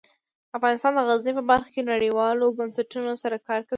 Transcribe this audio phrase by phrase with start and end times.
[0.57, 3.69] افغانستان د غزني په برخه کې نړیوالو بنسټونو سره کار کوي.